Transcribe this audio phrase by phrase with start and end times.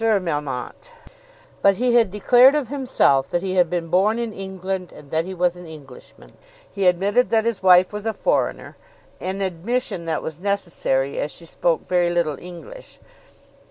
[0.01, 0.89] Melmotte.
[1.61, 5.25] But he had declared of himself that he had been born in England, and that
[5.25, 6.33] he was an Englishman.
[6.73, 8.77] He admitted that his wife was a foreigner,
[9.19, 12.97] an admission that was necessary as she spoke very little English.